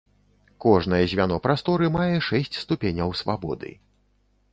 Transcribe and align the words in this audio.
Кожнае 0.63 1.01
звяно 1.11 1.37
прасторы 1.45 1.89
мае 1.97 2.15
шэсць 2.29 2.57
ступеняў 2.63 3.13
свабоды. 3.21 3.71